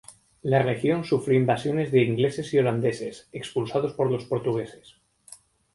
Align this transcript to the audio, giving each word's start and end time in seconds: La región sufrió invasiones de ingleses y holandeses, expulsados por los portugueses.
La 0.41 0.63
región 0.63 1.03
sufrió 1.03 1.39
invasiones 1.39 1.91
de 1.91 2.01
ingleses 2.01 2.51
y 2.55 2.57
holandeses, 2.57 3.29
expulsados 3.31 3.93
por 3.93 4.09
los 4.09 4.25
portugueses. 4.25 4.95